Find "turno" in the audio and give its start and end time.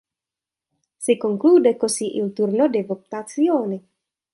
2.33-2.67